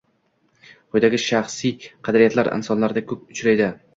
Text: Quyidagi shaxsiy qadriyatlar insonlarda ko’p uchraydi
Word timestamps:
Quyidagi 0.93 1.19
shaxsiy 1.25 1.85
qadriyatlar 2.09 2.51
insonlarda 2.57 3.07
ko’p 3.13 3.31
uchraydi 3.37 3.71